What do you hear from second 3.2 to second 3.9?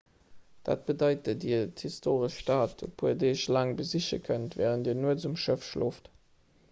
deeg laang